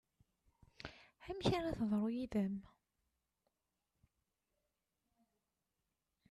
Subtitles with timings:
[1.27, 2.55] Amek ara teḍru yid-m?